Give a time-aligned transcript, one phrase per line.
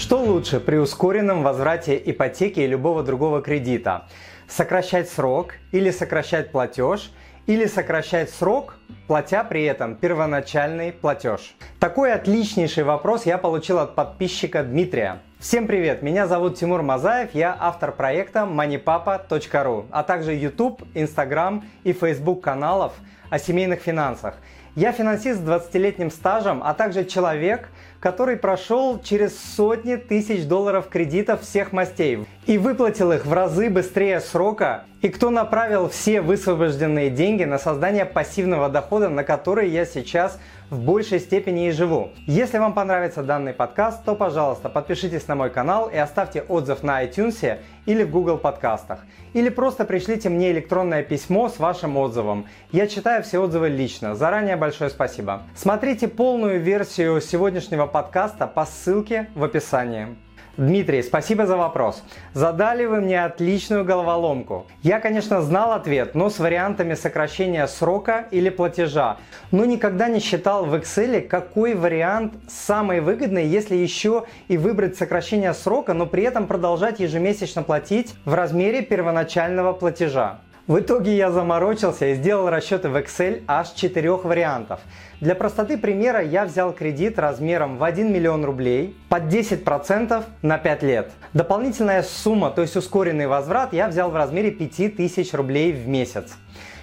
[0.00, 4.06] Что лучше при ускоренном возврате ипотеки и любого другого кредита?
[4.48, 7.12] Сокращать срок или сокращать платеж
[7.46, 8.76] или сокращать срок,
[9.06, 11.54] платя при этом первоначальный платеж?
[11.78, 15.20] Такой отличнейший вопрос я получил от подписчика Дмитрия.
[15.38, 21.92] Всем привет, меня зовут Тимур Мазаев, я автор проекта moneypapa.ru, а также YouTube, Instagram и
[21.92, 22.94] Facebook каналов
[23.30, 24.34] о семейных финансах.
[24.76, 31.42] Я финансист с 20-летним стажем, а также человек, который прошел через сотни тысяч долларов кредитов
[31.42, 37.44] всех мастей и выплатил их в разы быстрее срока, и кто направил все высвобожденные деньги
[37.44, 40.38] на создание пассивного дохода, на который я сейчас
[40.68, 42.10] в большей степени и живу.
[42.26, 47.04] Если вам понравится данный подкаст, то, пожалуйста, подпишитесь на мой канал и оставьте отзыв на
[47.04, 49.00] iTunes или в Google подкастах.
[49.32, 52.46] Или просто пришлите мне электронное письмо с вашим отзывом.
[52.70, 54.14] Я читаю все отзывы лично.
[54.14, 55.42] Заранее большое спасибо.
[55.54, 60.16] Смотрите полную версию сегодняшнего подкаста по ссылке в описании.
[60.56, 62.02] Дмитрий, спасибо за вопрос.
[62.34, 64.66] Задали вы мне отличную головоломку.
[64.82, 69.16] Я, конечно, знал ответ, но с вариантами сокращения срока или платежа,
[69.52, 75.54] но никогда не считал в Excel, какой вариант самый выгодный, если еще и выбрать сокращение
[75.54, 80.40] срока, но при этом продолжать ежемесячно платить в размере первоначального платежа.
[80.70, 84.78] В итоге я заморочился и сделал расчеты в Excel аж четырех вариантов.
[85.20, 90.82] Для простоты примера я взял кредит размером в 1 миллион рублей под 10% на 5
[90.84, 91.10] лет.
[91.32, 96.36] Дополнительная сумма, то есть ускоренный возврат, я взял в размере 5000 рублей в месяц.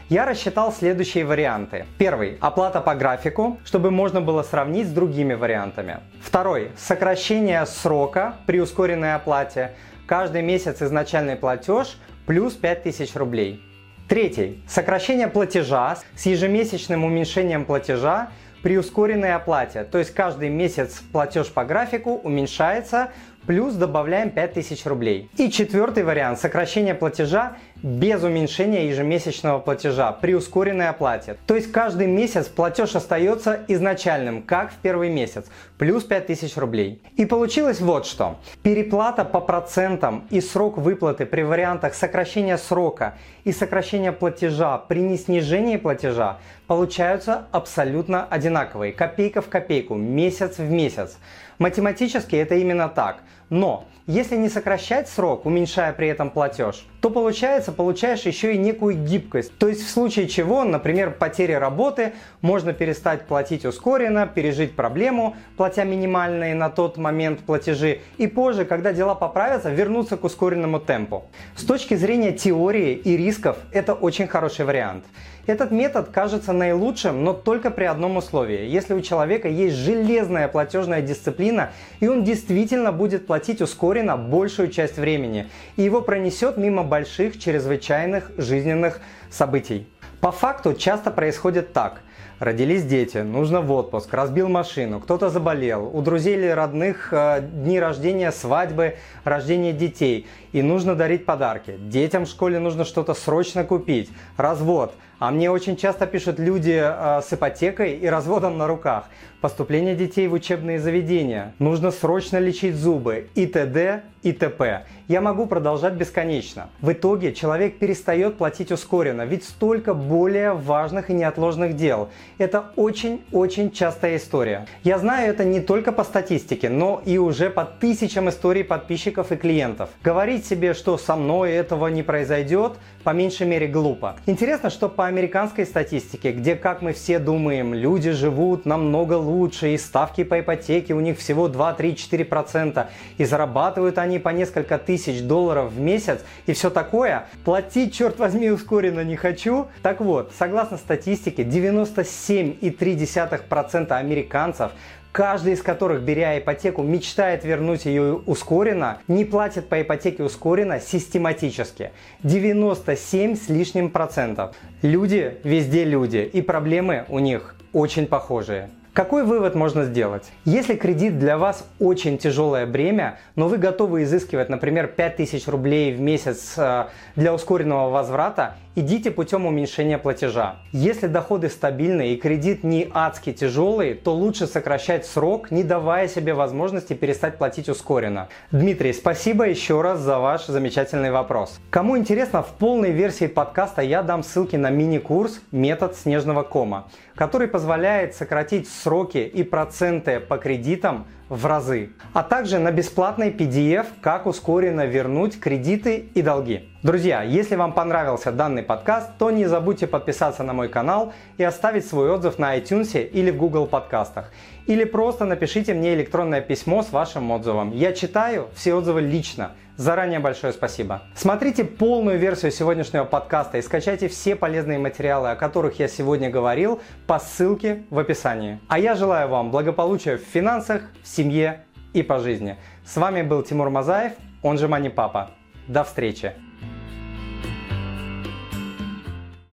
[0.10, 1.86] Я рассчитал следующие варианты.
[1.98, 6.02] Первый– оплата по графику, чтобы можно было сравнить с другими вариантами.
[6.22, 9.72] Второй– сокращение срока при ускоренной оплате.
[10.08, 13.64] Каждый месяц изначальный платеж плюс 5000 рублей.
[14.08, 14.64] Третий.
[14.70, 18.30] Сокращение платежа с ежемесячным уменьшением платежа
[18.64, 19.84] при ускоренной оплате.
[19.84, 23.12] То есть каждый месяц платеж по графику уменьшается,
[23.48, 25.30] плюс добавляем 5000 рублей.
[25.38, 31.38] И четвертый вариант– сокращение платежа без уменьшения ежемесячного платежа при ускоренной оплате.
[31.48, 35.46] То есть каждый месяц платеж остается изначальным, как в первый месяц,
[35.78, 37.02] плюс 5000 рублей.
[37.16, 38.38] И получилось вот что.
[38.64, 43.16] Переплата по процентам и срок выплаты при вариантах сокращения срока
[43.46, 51.18] и сокращения платежа при неснижении платежа получаются абсолютно одинаковые, копейка в копейку, месяц в месяц.
[51.60, 53.24] Математически это именно так.
[53.50, 58.96] Но если не сокращать срок, уменьшая при этом платеж, то получается, получаешь еще и некую
[58.96, 59.58] гибкость.
[59.58, 65.84] То есть в случае чего, например, потери работы, можно перестать платить ускоренно, пережить проблему, платя
[65.84, 71.26] минимальные на тот момент платежи, и позже, когда дела поправятся, вернуться к ускоренному темпу.
[71.56, 75.04] С точки зрения теории и рисков, это очень хороший вариант.
[75.48, 78.68] Этот метод кажется наилучшим, но только при одном условии.
[78.68, 81.72] Если у человека есть железная платежная дисциплина,
[82.02, 85.48] и он действительно будет платить ускоренно большую часть времени,
[85.78, 89.00] и его пронесет мимо больших чрезвычайных жизненных
[89.32, 89.88] событий.
[90.22, 92.02] По факту часто происходит так.
[92.40, 97.80] Родились дети, нужно в отпуск, разбил машину, кто-то заболел, у друзей или родных э, дни
[97.80, 100.28] рождения, свадьбы, рождение детей.
[100.52, 101.76] И нужно дарить подарки.
[101.80, 104.12] Детям в школе нужно что-то срочно купить.
[104.38, 104.94] Развод.
[105.20, 109.06] А мне очень часто пишут люди э, с ипотекой и разводом на руках.
[109.42, 111.56] Поступление детей в учебные заведения.
[111.58, 113.30] Нужно срочно лечить зубы.
[113.34, 114.04] И т.д.
[114.22, 114.86] и т.п.
[115.08, 116.70] Я могу продолжать бесконечно.
[116.82, 122.10] В итоге человек перестает платить ускоренно, ведь столько более важных и неотложных дел.
[122.38, 124.66] Это очень-очень частая история.
[124.84, 129.36] Я знаю это не только по статистике, но и уже по тысячам историй подписчиков и
[129.36, 129.90] клиентов.
[130.04, 132.74] Говорить себе, что со мной этого не произойдет,
[133.04, 134.18] по меньшей мере глупо.
[134.26, 139.78] Интересно, что по американской статистике, где, как мы все думаем, люди живут намного лучше, и
[139.78, 142.88] ставки по ипотеке у них всего 2, 3, 4%,
[143.18, 148.50] и зарабатывают они по несколько тысяч долларов в месяц, и все такое, платить, черт возьми,
[148.50, 149.68] ускоренно не хочу.
[149.82, 154.72] Так вот, согласно статистике, 97,3% американцев
[155.18, 161.90] каждый из которых, беря ипотеку, мечтает вернуть ее ускоренно, не платит по ипотеке ускоренно систематически.
[162.22, 164.56] 97 с лишним процентов.
[164.84, 168.70] Люди везде люди, и проблемы у них очень похожие.
[168.94, 170.24] Какой вывод можно сделать?
[170.46, 176.00] Если кредит для вас очень тяжелое бремя, но вы готовы изыскивать, например, 5000 рублей в
[176.00, 180.58] месяц э, для ускоренного возврата, идите путем уменьшения платежа.
[180.72, 186.36] Если доходы стабильные и кредит не адски тяжелый, то лучше сокращать срок, не давая себе
[186.36, 188.30] возможности перестать платить ускоренно.
[188.52, 191.60] Дмитрий, спасибо еще раз за ваш замечательный вопрос.
[191.72, 197.48] Кому интересно, в полной версии подкаста я дам ссылки на мини-курс «Метод снежного кома», который
[197.48, 204.26] позволяет сократить сроки и проценты по кредитам в разы, а также на бесплатный PDF, как
[204.26, 206.70] ускоренно вернуть кредиты и долги.
[206.84, 211.88] Друзья, если вам понравился данный подкаст, то не забудьте подписаться на мой канал и оставить
[211.88, 214.32] свой отзыв на iTunes или в Google подкастах.
[214.68, 217.72] Или просто напишите мне электронное письмо с вашим отзывом.
[217.72, 219.54] Я читаю все отзывы лично.
[219.76, 221.02] Заранее большое спасибо.
[221.16, 226.80] Смотрите полную версию сегодняшнего подкаста и скачайте все полезные материалы, о которых я сегодня говорил,
[227.08, 228.60] по ссылке в описании.
[228.68, 232.56] А я желаю вам благополучия в финансах, в семье и по жизни.
[232.86, 234.14] С вами был Тимур Мазаев,
[234.44, 235.32] он же Мани Папа.
[235.68, 236.47] До встречи!